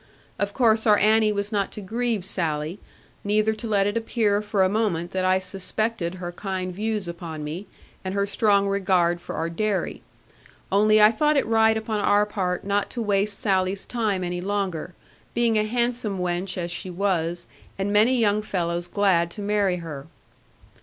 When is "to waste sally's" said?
12.89-13.85